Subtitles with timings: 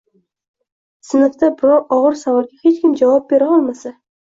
[1.09, 3.97] sinfda biror og‘ir savolga hech kim javob bera olmasa